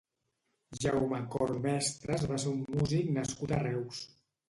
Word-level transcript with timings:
Jaume 0.85 1.19
Cort 1.35 1.61
Mestres 1.67 2.27
va 2.35 2.43
ser 2.47 2.57
un 2.57 2.67
músic 2.75 3.17
nascut 3.23 3.59
a 3.59 3.65
Reus. 3.71 4.07